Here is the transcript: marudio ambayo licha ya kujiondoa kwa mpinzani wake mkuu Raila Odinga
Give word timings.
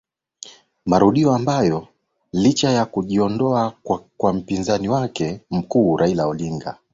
marudio 0.85 1.33
ambayo 1.33 1.87
licha 2.33 2.69
ya 2.69 2.85
kujiondoa 2.85 3.73
kwa 4.17 4.33
mpinzani 4.33 4.89
wake 4.89 5.41
mkuu 5.51 5.97
Raila 5.97 6.27
Odinga 6.27 6.77